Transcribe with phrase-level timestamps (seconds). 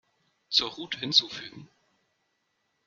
[0.49, 1.69] Zur Route hinzufügen.